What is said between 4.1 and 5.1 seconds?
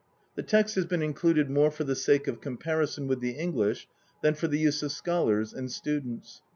than for the use of